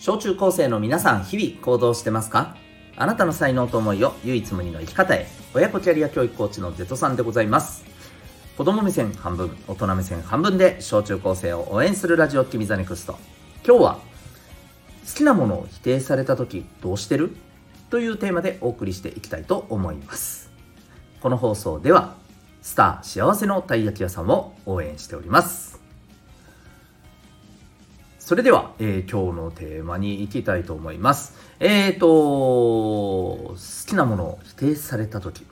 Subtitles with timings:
[0.00, 2.56] 小中高生の皆さん、日々行動してますか？
[2.96, 5.26] あなたの才能と思いを唯一無二の生き方へ。
[5.52, 7.84] 親子キャリア教育コーチのゼトさんでございます。
[8.56, 13.18] 子供目線半分、大人目線半分で小中高生を応援するラジオ君 the NEXT。
[13.62, 13.94] 今日は、
[15.06, 17.36] 好きなものを否定された時どうしてる？
[17.90, 20.50] というテーマでお送りしていきたいと思います。
[21.20, 22.14] この放送では、
[22.62, 25.78] スター幸せのたい焼き屋さんを応援しております。
[28.30, 31.34] それでは、えー、今日のテーマに行きたいと思います。
[31.58, 33.56] えっ、ー、と、好
[33.88, 35.44] きなものを否定された時。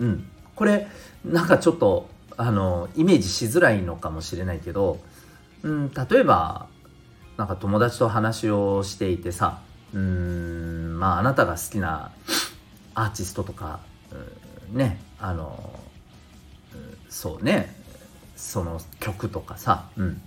[0.00, 0.26] うん。
[0.56, 0.88] これ、
[1.24, 4.98] なんかちょっと、あの、イメージしづらいのかもしれないけど、
[5.62, 6.66] うん、例えば、
[7.36, 9.60] なんか友達と話をしていてさ、
[9.94, 12.10] うん、まあ、あなたが好きな
[12.96, 13.78] アーティストとか、
[14.72, 15.78] うん、ね、あの、
[17.08, 17.72] そうね、
[18.34, 20.20] その曲とかさ、うん。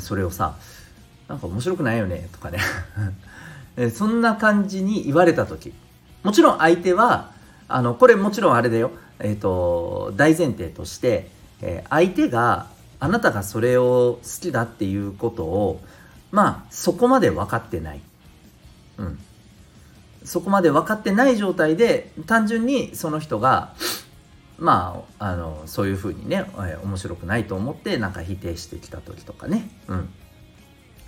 [0.00, 0.56] それをさ
[1.28, 2.58] なんか面白くないよねとかね。
[3.94, 5.72] そんな感じに言われた時。
[6.22, 7.30] もちろん相手は
[7.68, 11.28] あのこれもちろんあれだよ、えーと、大前提として、
[11.60, 12.66] えー、相手が
[13.00, 15.80] あなたがそれを好きだっていうことを
[16.30, 18.00] まあそこまで分かってない、
[18.98, 19.18] うん、
[20.24, 23.72] そこまで分かってない状態で単純にその人が
[24.58, 30.08] まあ、あのそういうふうにね、えー、面白くないと思ってなんか否定してきた時とかね、うん、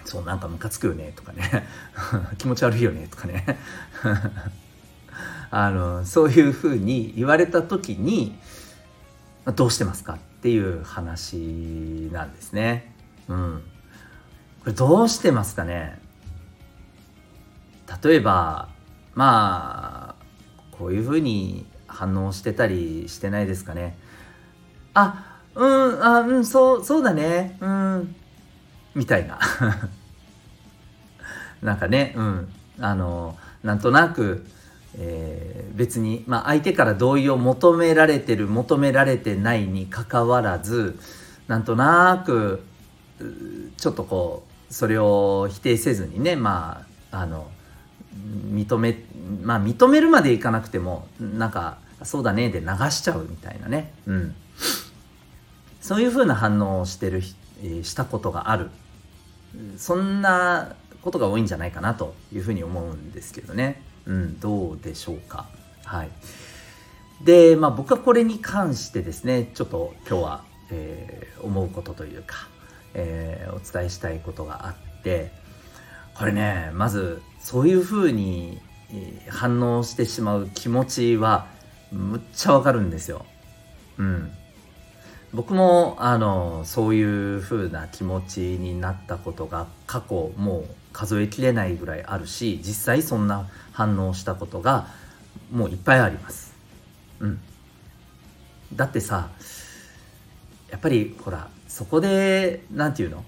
[0.05, 1.67] そうなんかムカつくよねとかね。
[2.39, 3.59] 気持ち悪いよねとかね。
[5.51, 8.36] あのそういうふうに言われた時に
[9.55, 11.36] どうしてますかっていう話
[12.12, 12.92] なんですね。
[13.29, 13.62] うん、
[14.61, 16.01] これどうしてますかね。
[18.03, 18.69] 例えば
[19.14, 20.25] まあ
[20.73, 23.97] こういうふうに反応してたりしてないですかね。
[24.92, 27.56] あうんあうんそうそうだね。
[27.61, 28.14] うん。
[28.95, 29.39] みたいな。
[31.62, 32.48] なんかねうん。
[32.80, 34.45] あのなんとなく、
[34.98, 40.98] えー、別に、まあ、相手から同意を求められてる求められてないにかかわらず
[41.47, 42.63] なんとなく
[43.77, 47.48] ちょっとこうそれを否定せずにねまああの
[48.52, 48.97] 認め
[49.42, 54.35] まあ認めるまでいかなくてもなんかそうだねで流しちゃうみたいなね、うん、
[55.81, 57.23] そういうふうな反応をしてる、
[57.63, 58.70] え、したことがある。
[59.77, 65.47] そんなことが多いんじゃないかなというふうに思うんですけどね、うん、どうでしょうか。
[65.85, 66.11] はい。
[67.23, 72.48] でまあ僕はこれに関してですねちょっと今日は、えー、思うことというか、
[72.95, 75.31] えー、お伝えしたいことがあって
[76.15, 78.61] これねまずそういうふうに
[79.29, 81.47] 反応してしまう気持ちは
[81.94, 83.24] むっちゃわかるんですよ。
[83.98, 84.30] うん。
[85.32, 94.86] 僕もあのそういう風な気持ちになったことが過去もう数えきれないぐらいあるし実際そんな反応したことが
[95.50, 96.55] もういっぱいあります。
[97.20, 97.40] うん。
[98.74, 99.28] だってさ
[100.70, 103.24] やっぱりほらそこで何て言うの？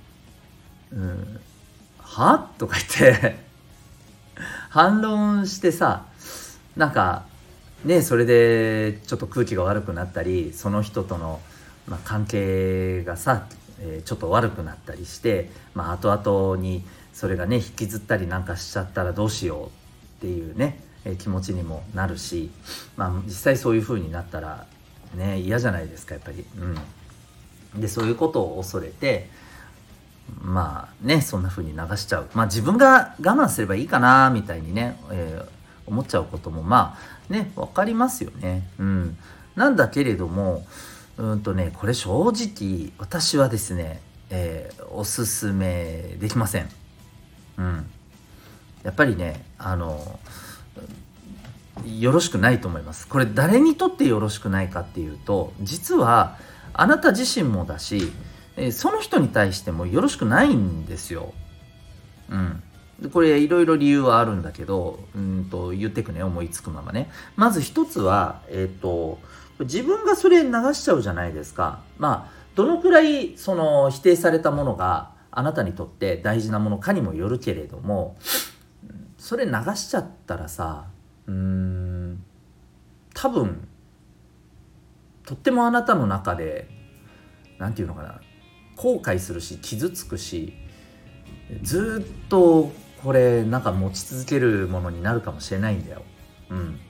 [0.92, 1.40] うん
[1.98, 2.50] は？
[2.58, 3.36] とか言って
[4.70, 6.06] 反論してさ
[6.76, 7.24] なんか
[7.84, 11.40] ねそれでちょっと空気が悪くなったりその人との、
[11.88, 13.46] まあ、関係がさ、
[13.80, 19.70] えー、ちょっと悪くなったりして、まあ、後々にそれがね引きずったりなんかしちゃったらどうしようっ
[20.20, 22.50] ていうね、えー、気持ちにもなるし、
[22.96, 24.66] まあ、実際そういう風になったら
[25.14, 26.44] ね嫌じゃないですかやっぱり。
[27.74, 29.28] うん、でそういうことを恐れて
[30.42, 35.56] まあねそんな風に流しちゃうまあ自分が我慢すればいいかなみたいにね、えー
[35.86, 38.68] 思っちゃうこともまあね分かりますよね。
[38.78, 39.16] うん、
[39.54, 40.66] なんだけれども
[41.16, 44.00] うんとねこれ正直私はですね、
[44.30, 46.68] えー、おすすめできません。
[47.58, 47.86] うん、
[48.82, 50.18] やっぱりねあの
[51.84, 53.06] よろしくないと思います。
[53.06, 56.38] これ誰にとってよろしくないかっていうと実は
[56.72, 58.12] あなた自身もだし、
[58.56, 61.32] えその人に対してもよろしくないんですよ。
[62.30, 62.62] うん。
[63.12, 67.10] これいろいろ理由はあるんだけど、うんと言ってくね、思いつくままね。
[67.36, 69.18] まず一つは、えっ、ー、と、
[69.60, 71.80] 自分がそれ流しちゃうじゃないですか。
[71.98, 78.16] まあ、どのくらいその否定されたものがあなたにとって大事なものかにもよるけれども、
[79.18, 80.86] それ流しちゃったらさ、
[81.26, 82.22] うん、
[83.12, 83.68] 多分、
[85.26, 86.68] とってもあなたの中で、
[87.58, 88.20] 何て言うのかな、
[88.76, 90.54] 後悔するし、傷つくし、
[91.62, 92.72] ずっと
[93.06, 96.02] これなんか持ち続けるものになるかもしれないんだよ。
[96.50, 96.80] うん。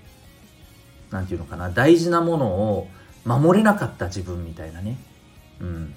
[1.11, 2.89] なていうのかな大事なものを
[3.27, 4.97] 守れなかった自分みたいなね。
[5.61, 5.95] うん。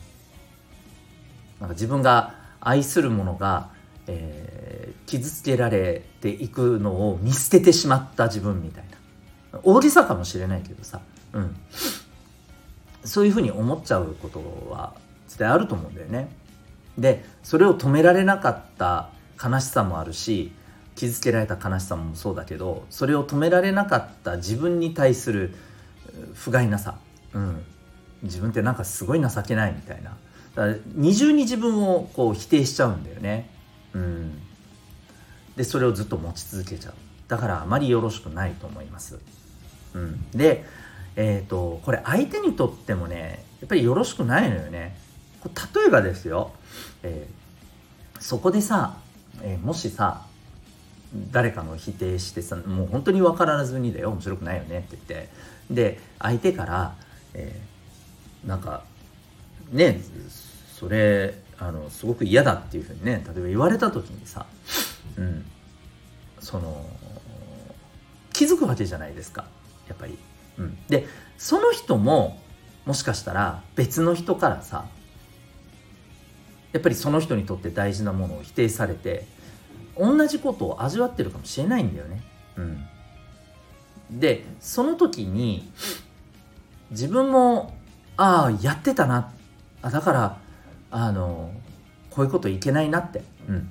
[1.62, 3.70] なんか自分が愛するものが、
[4.08, 8.84] え傷つけられていくのを見捨ててしまった自分みたい
[9.54, 11.00] な大げさかもしれないけどさ、
[11.32, 11.56] うん、
[13.06, 14.94] そういうふうに思っちゃうことは
[15.28, 16.28] 絶対あると思うんだよね。
[16.98, 20.52] でそれを止められなかった悲しさもあるし
[20.96, 25.56] 傷つけられた悲しさもそうだけどそれを止められなかった自分に対する
[26.34, 26.98] 不甲斐なさ、
[27.34, 27.64] うん、
[28.24, 30.18] 自分ってなんかすごい情けないみたいな。
[30.56, 33.50] だから二重に自分をこう否定しちゃうんだよね、
[33.94, 34.42] うん、
[35.56, 36.94] でそれをずっと持ち続けちゃう。
[37.28, 39.20] だからあまりよろしくないと思います、
[39.94, 40.66] うん、で
[41.16, 44.98] えっ、ー、とこれ相手にとってもねやっぱりよろしくないのよね。
[45.76, 46.52] 例えばですよ、
[47.04, 48.98] えー、そこでさ、
[49.42, 50.26] えー、もしさ
[51.32, 55.30] 誰かの否定してさもう本当に分からずにだよ面白くないよねって言って
[55.72, 56.96] で相手から、
[57.34, 58.84] えー、なんか
[59.72, 60.02] ね
[60.74, 64.46] それあのすごく嫌だっていうふうにね例えば言われた時にさ、
[65.18, 65.46] うん、
[66.40, 66.86] その
[68.32, 69.46] 気づくわけじゃないですか
[69.88, 70.18] やっぱり。
[70.58, 71.08] うん、で
[71.38, 72.40] その人も
[72.86, 74.86] もしかしたら別の人からさ
[76.72, 79.26] やっぱりその人にとって大事なものを否定されて
[79.98, 82.22] 同じことを味わってるかもしれないんだよね。
[82.58, 85.70] うん、でその時に
[86.92, 87.76] 自分も
[88.18, 89.32] ああやってたな。
[89.82, 90.38] あだから
[90.92, 91.52] あの
[92.10, 93.70] こういうこといけないなって、うん。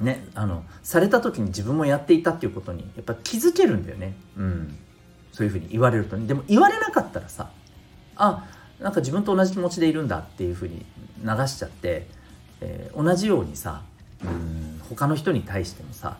[0.00, 4.76] ね、あのされた時に自分もやっていたっていうことにやっぱ気づけるんだよね、うん、
[5.30, 6.26] そういうふうに言われるとね。
[6.26, 7.50] でも言われなかったらさ
[8.16, 8.44] あ
[8.80, 10.84] なんか自分と同じ気持ちでいるんだっていうふうに
[11.24, 12.06] 流しちゃって、
[12.60, 13.82] えー、同じようにさ
[14.22, 16.18] うん他の人に対してもさ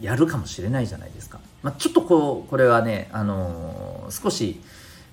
[0.00, 1.40] やるかもしれないじゃないですか。
[1.62, 4.60] まあ、ちょっとこうこれはね、あのー、少し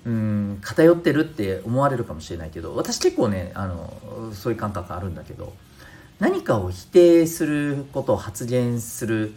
[0.04, 5.52] うん偏ってるって思われるかもしれないけど私結構ね、あのそういう感覚あるんだけど
[6.18, 9.32] 何かを否定することを発言する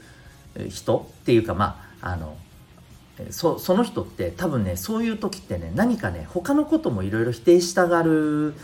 [0.70, 2.38] 人っていうかまああの
[3.30, 8.56] そその人って多分ねそういう時ってね何かね他のこともいろいろ否定したがる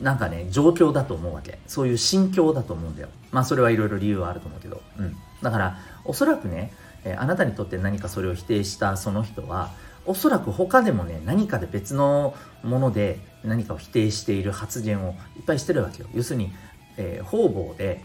[0.00, 1.58] なんかね状況だと思うわけ。
[1.66, 3.08] そういう心境だと思うんだよ。
[3.30, 6.72] まあそれはいろいろ理由はあると思うけど、うん、だからおそらくね、
[7.04, 9.70] え、あなたにとって何かそれを否定したその人は
[10.06, 16.08] おそらく他でもね何かで別のもので何かを否定している発言をいっぱいしてるわけよ。
[16.14, 16.52] 要するに、
[16.96, 18.02] えー、方々で、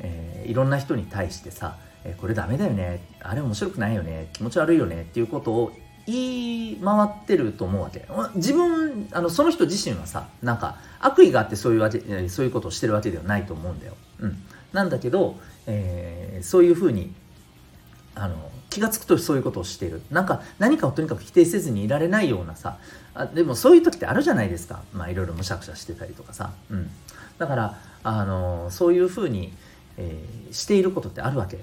[0.00, 3.02] えー、いろんな人に対してさ、えこれダメだよね。
[3.20, 4.28] あれ面白くないよね。
[4.32, 5.02] 気持ち悪いよね。
[5.02, 5.72] っていうことを
[6.10, 8.08] 言い回ってると思うわけ。
[8.34, 17.12] 自分あのその人自身はさなんか悪意があってそういうわけそういうことをしてるわけではないと思うんだよ、うん、なんだけど、えー、そういうふうに
[18.14, 20.00] あの気が付くとそういうことをしてる。
[20.10, 22.78] なんか何かをとにかく否定せずにいられないようなさ
[23.14, 24.82] あでもそういう時ってあるじゃないですか。
[24.94, 26.90] まあいろいろむしゃくしゃしてたりとかさ、うん、
[27.36, 29.52] だからあのそういうふうに、
[29.98, 31.58] えー、していることってあるわけ。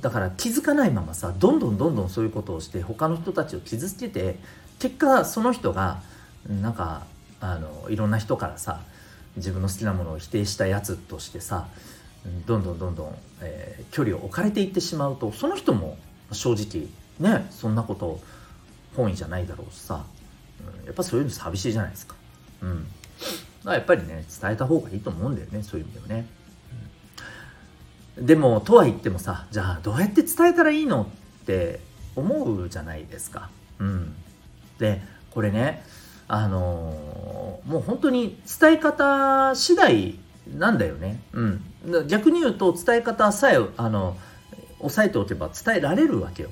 [0.00, 4.36] だから気づかないままさどんどんどんどんそういうことをして他の人たちを傷つけて
[4.78, 6.00] 結果その人が
[6.48, 7.04] なんか
[7.40, 8.80] あのいろんな人からさ
[9.36, 11.68] 自分の好きなものを否定したやつとしてさ
[12.46, 15.96] どんどんどんどん、えー、距離を置かれていってしまうとその人も
[16.32, 16.88] 正直
[17.20, 18.20] ねそんなこと
[18.96, 20.04] 本意じゃないだろうしさ、
[20.80, 22.16] うん、やっぱそういうの寂しいじゃないですか。
[22.62, 22.90] うん、だか
[23.64, 26.26] らやっぱりね伝えた方がいいと思うんだよねそういう意味ではね。
[28.20, 31.08] でもとは言ってもさじゃあどうやって伝えたらいいの
[31.42, 31.80] って
[32.16, 33.50] 思うじゃないですか。
[33.78, 34.14] うん、
[34.78, 35.84] でこれね
[36.26, 40.18] あのー、もう本当に伝え方次第
[40.56, 41.20] なんだよね。
[41.32, 41.62] うん、
[42.08, 44.16] 逆に言うと伝え方さえあの
[44.80, 46.50] 押さえておけば伝えられるわけよ。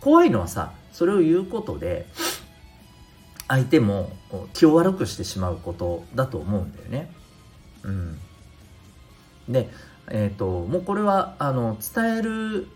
[0.00, 2.06] 怖いのはさそれを言うことで
[3.48, 4.10] 相手も
[4.52, 7.10] 気を悪くしてしまうことだと思うんだよね。
[7.82, 8.18] うん、
[9.48, 9.70] で
[10.10, 12.66] えーと、もうこれはあの伝える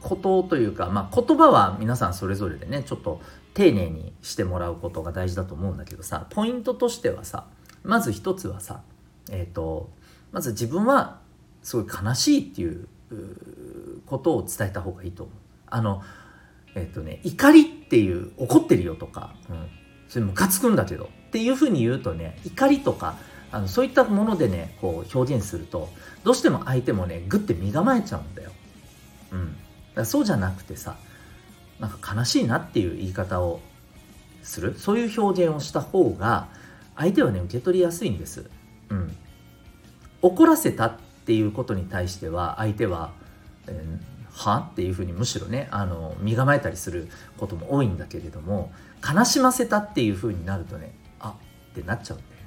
[0.00, 3.20] ことというか、まあ、言葉は皆さんそれぞれでねちょっと
[3.54, 7.46] 丁寧にしてもらうことが大事だと思うんだけどさポイントとしてはさ
[7.82, 8.82] まず一つはさ、
[9.30, 9.90] えーと、
[10.30, 11.18] まず自分は
[11.62, 12.86] すごい悲しいっていう
[14.06, 15.34] ことを伝えた方がいいと思う。
[15.66, 16.02] あの
[16.74, 19.66] えっ、ー、とね怒りっていう怒ってるよとか、うん、
[20.08, 23.16] それムカつくんだけどっていうふうに言うとね怒りとか
[23.50, 25.88] あのそういったものでねこう表現すると
[26.24, 28.50] どうしても相手もねグッて身構えちゃうんだよ。
[29.32, 30.96] うん、だからそうじゃなくてさ
[31.80, 33.60] なんか悲しいなっていう言い方を
[34.42, 34.74] する？
[34.78, 36.48] そういう表現をした方が
[36.96, 38.50] 相手はね受け取りやすいんです。
[38.90, 39.16] うん、
[40.22, 43.12] 怒らせたっていうことに対しては相手は、
[43.66, 44.68] えー、は？
[44.72, 48.72] っていうふうにむしろねあの身構えたりすることも多いんだけれども
[49.06, 51.34] 悲しませたっていうふうになるとねあ
[51.70, 52.37] ってなっちゃうんだよね。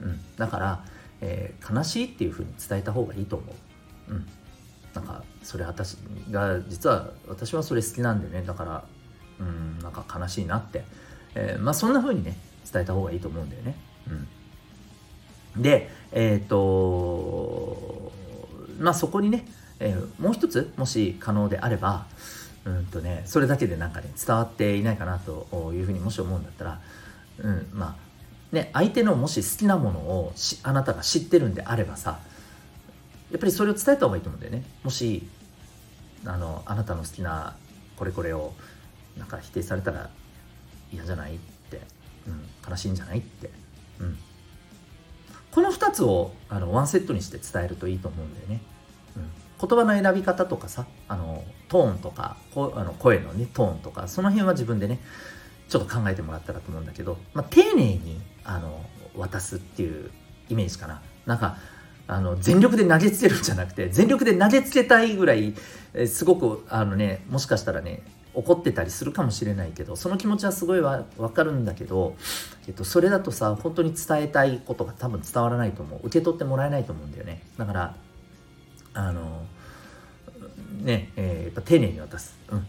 [0.00, 0.84] うん、だから、
[1.20, 3.46] えー、悲しいっていうふうに伝えた方がいいと思
[4.08, 4.12] う。
[4.12, 4.26] うん。
[4.94, 5.96] なんかそれ私
[6.30, 8.44] が実は私はそれ好きなんでね。
[8.46, 8.84] だから
[9.40, 10.84] うんなんか悲しいなって、
[11.34, 12.36] えー、まあそんな風にね
[12.70, 13.76] 伝えた方がいいと思うんだよね。
[15.56, 18.12] うん、でえっ、と
[18.78, 19.46] まあそこにね、
[19.80, 22.06] えー、もう一つもし可能であれば
[22.64, 26.80] うんとねそれだけでなんかね伝わっていないかなというふうにもし思うんだったら、
[27.38, 28.03] うんまあ
[28.54, 30.32] ね、相手のもし好きなものを
[30.62, 32.20] あなたが知ってるんであればさ
[33.30, 34.64] やっぱりそれを伝えた方がいいと思うんだよね。
[34.82, 35.26] もし
[36.24, 37.56] あのあなたの好きな
[37.96, 38.52] これこれを
[39.18, 40.10] なんか否定されたら
[40.92, 41.38] 嫌じゃないっ
[41.70, 41.80] て、
[42.26, 43.50] うん、悲しいんじゃないって、
[44.00, 44.18] うん、
[45.52, 48.60] この2つをあのワンセットにして伝えるといいと思うんだよね、
[49.16, 55.00] うん、言葉の選び方とかさあのトーンとかこあの声のねトーンとかその辺は自分でね
[55.68, 58.84] ちょっと考えてもらったらと思うんだけど、まあ、丁寧にあの
[59.16, 60.10] 渡すっていう
[60.48, 61.02] イメージかな。
[61.26, 61.56] なんか
[62.06, 65.54] あの全力で投げつけるんじゃなくて全力で投げつけたいぐらい
[65.94, 68.02] えすごくあのねもしかしたらね
[68.34, 72.16] 怒ってたりするかもしれないけどその気持ちはすごいわ分かるんだけど、
[72.66, 76.00] えっと、それだとさ本当に伝えたいことが多分伝わらないと思う。
[76.00, 77.42] 受け取ってもらえないと思うんだよね。
[77.56, 77.96] だから
[78.92, 79.46] あの
[80.82, 82.66] ねえー、やっぱ丁寧に渡す、うん、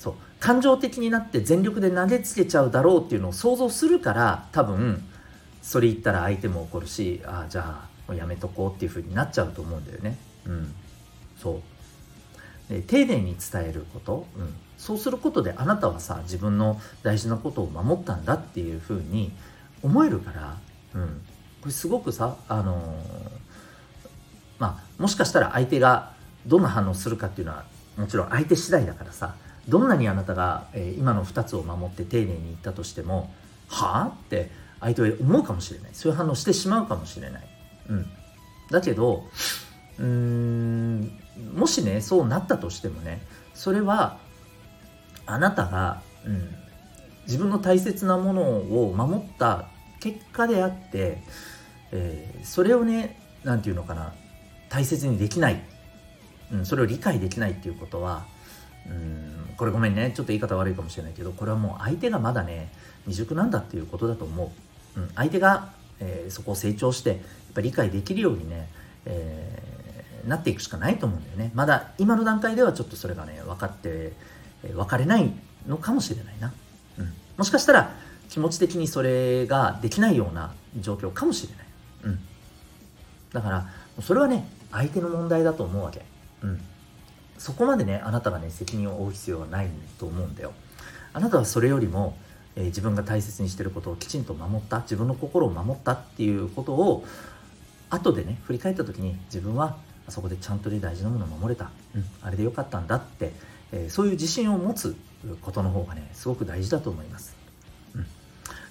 [0.00, 0.14] そう。
[0.40, 5.04] 感情的になって全力で投げつけちゃうだろうっていうのを想像するから多分
[5.62, 10.16] それ言ったら相手も怒るしああじゃあもうやめとこうっていう風になっちゃうと思うんだよね。
[10.46, 10.74] うん。
[11.40, 12.72] そう。
[12.72, 19.32] で丁寧に伝えること、うん、そうすることであなたはさ自分の大事なことを守ったんだっていう風に
[19.82, 20.56] 思えるから、
[20.94, 21.20] うん、
[21.60, 23.30] これすごくさあのー、
[24.60, 26.12] まあもしかしたら相手が
[26.46, 27.64] どんな反応するかっていうのは
[27.96, 29.34] もちろん相手次第だからさ
[29.68, 33.32] どんなにあなたが、え、今の2つを守って丁寧に言ったとしても
[33.68, 34.06] はあ？
[34.06, 34.50] って
[34.80, 35.90] 相手は思うかもしれない。
[35.92, 37.42] そういう反応してしまうかもしれない、
[37.90, 38.06] うん、
[38.70, 39.26] だけど
[39.98, 41.12] うーん
[41.54, 43.22] もしねそうなったとしてもね
[43.54, 44.18] それは
[45.26, 46.48] あなたが、うん、
[47.26, 49.68] 自分の大切なものを守った
[50.00, 51.18] 結果であって、
[51.92, 54.14] えー、それをね何て言うのかな
[54.68, 55.62] 大切にできない。
[56.52, 58.26] うん、それを理解できないっていうことは
[58.88, 60.10] うんこれごめんね。
[60.16, 62.72] ちょっと言い方悪いかもしれないけどこれはもう相手がまだね
[63.04, 64.52] 未熟なんだっていうことだと思
[64.96, 65.68] う、うん、相手が、
[66.00, 67.18] えー、そこを成長してやっ
[67.56, 68.70] ぱ理解できるようにね、
[69.04, 71.50] えー、なっていくしかないと思うんだよね。
[71.54, 74.14] まだ今の段階ではちょっとそれがね分かって、
[74.64, 75.30] えー、分かれない
[75.66, 76.54] のかもしれないな、
[76.98, 77.92] うん、もしかしたら
[78.30, 81.66] 気持ち的にそれができないような状況かもしれない、
[82.04, 82.18] うん、
[83.34, 83.66] だから
[84.00, 86.00] それはね相手の問題だと思うわけ。
[86.44, 86.62] うん、
[87.40, 89.68] そこまでねあなたがね責任を負う必要はない
[89.98, 90.52] と思うんだよ。
[91.14, 92.14] あなたはそれよりも、
[92.54, 97.02] えー、自分が大切にしてることをきちんと守った自分の心を守ったっていうことを
[97.88, 103.32] 後でね振り返った時に自分はあそこでちゃんとね大事なものを守れた、うん、あれでよかったんだって、
[103.72, 104.94] えー、そういう自信を持つ
[105.40, 107.34] ことの方がねすごく大事だと思います。
[107.94, 108.06] うん。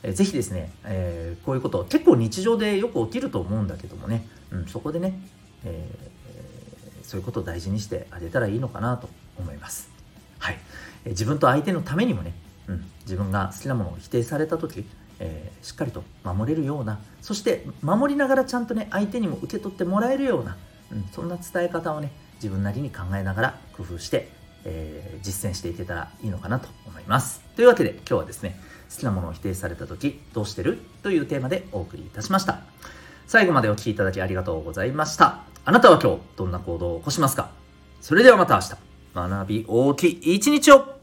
[0.03, 5.19] えー、ぜひですね、えー、こういうこと結構日常でよく起きると思うんだけどもね、うん、そこでね、
[5.65, 5.91] え
[7.09, 9.89] そういうことを大事にしてあげたらいいのかなと思います。
[10.37, 10.59] はい。
[11.05, 12.35] え自分と相手のためにもね、
[12.67, 14.85] うん、自分が好きなものを否定された時、
[15.19, 20.55] えー、しっかりと守れるような、そして守りながらちゃんとね、相手にも受け取ってもらえるような、
[20.91, 24.29] うん、そんな伝え方をね、自分なりに考えながら工夫して、
[24.65, 27.41] えー、実践していけたらいいのかなと思います。
[27.55, 28.59] というわけで今日はですね、
[28.93, 30.77] 好きなものを否定された時どうしてる？
[31.01, 32.59] というテーマでお送りいたしました。
[33.25, 35.48] 最後までお聴きいただきありがとうございました。
[35.69, 37.51] あなたは今日どんな行動を起こしますか？
[38.01, 40.98] それではまた明日、学び大きい一日を。